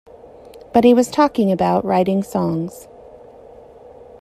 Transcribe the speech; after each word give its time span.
But 0.73 0.83
he 0.83 0.95
was 0.95 1.11
talking 1.11 1.51
about 1.51 1.85
writing 1.85 2.23
songs. 2.23 2.87